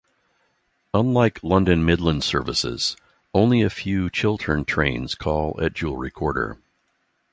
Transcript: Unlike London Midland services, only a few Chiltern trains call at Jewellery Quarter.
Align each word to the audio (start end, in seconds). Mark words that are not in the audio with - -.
Unlike 0.95 1.43
London 1.43 1.85
Midland 1.85 2.23
services, 2.23 2.97
only 3.35 3.61
a 3.61 3.69
few 3.69 4.09
Chiltern 4.09 4.65
trains 4.65 5.13
call 5.13 5.59
at 5.63 5.73
Jewellery 5.75 6.09
Quarter. 6.09 6.57